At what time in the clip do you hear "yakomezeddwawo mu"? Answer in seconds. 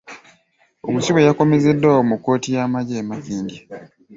1.27-2.15